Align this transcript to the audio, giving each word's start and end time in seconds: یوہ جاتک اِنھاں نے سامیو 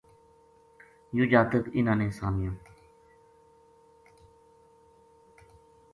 یوہ 1.15 1.29
جاتک 1.31 1.63
اِنھاں 1.75 1.97
نے 1.99 2.07
سامیو 2.17 2.51